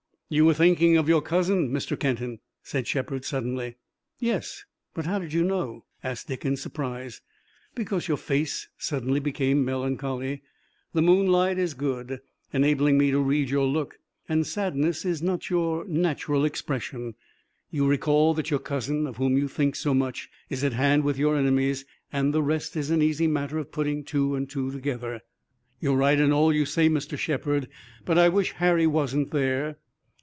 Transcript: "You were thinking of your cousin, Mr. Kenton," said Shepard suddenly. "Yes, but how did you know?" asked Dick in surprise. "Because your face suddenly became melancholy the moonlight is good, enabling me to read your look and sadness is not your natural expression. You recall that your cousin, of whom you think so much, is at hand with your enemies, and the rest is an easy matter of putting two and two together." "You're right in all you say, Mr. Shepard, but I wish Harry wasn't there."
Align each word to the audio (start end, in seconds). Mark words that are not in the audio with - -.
"You 0.33 0.45
were 0.45 0.53
thinking 0.53 0.95
of 0.95 1.09
your 1.09 1.21
cousin, 1.21 1.71
Mr. 1.71 1.99
Kenton," 1.99 2.39
said 2.63 2.87
Shepard 2.87 3.25
suddenly. 3.25 3.75
"Yes, 4.17 4.63
but 4.93 5.05
how 5.05 5.19
did 5.19 5.33
you 5.33 5.43
know?" 5.43 5.83
asked 6.05 6.29
Dick 6.29 6.45
in 6.45 6.55
surprise. 6.55 7.19
"Because 7.75 8.07
your 8.07 8.15
face 8.15 8.69
suddenly 8.77 9.19
became 9.19 9.65
melancholy 9.65 10.41
the 10.93 11.01
moonlight 11.01 11.57
is 11.57 11.73
good, 11.73 12.21
enabling 12.53 12.97
me 12.97 13.11
to 13.11 13.19
read 13.19 13.49
your 13.49 13.65
look 13.65 13.99
and 14.29 14.47
sadness 14.47 15.03
is 15.03 15.21
not 15.21 15.49
your 15.49 15.83
natural 15.83 16.45
expression. 16.45 17.15
You 17.69 17.85
recall 17.85 18.33
that 18.35 18.49
your 18.49 18.59
cousin, 18.61 19.05
of 19.07 19.17
whom 19.17 19.37
you 19.37 19.49
think 19.49 19.75
so 19.75 19.93
much, 19.93 20.29
is 20.49 20.63
at 20.63 20.71
hand 20.71 21.03
with 21.03 21.17
your 21.17 21.35
enemies, 21.35 21.83
and 22.09 22.33
the 22.33 22.41
rest 22.41 22.77
is 22.77 22.89
an 22.89 23.01
easy 23.01 23.27
matter 23.27 23.57
of 23.57 23.73
putting 23.73 24.05
two 24.05 24.35
and 24.35 24.49
two 24.49 24.71
together." 24.71 25.23
"You're 25.81 25.97
right 25.97 26.17
in 26.21 26.31
all 26.31 26.53
you 26.53 26.65
say, 26.65 26.87
Mr. 26.87 27.17
Shepard, 27.17 27.67
but 28.05 28.17
I 28.17 28.29
wish 28.29 28.53
Harry 28.53 28.87
wasn't 28.87 29.31
there." 29.31 29.77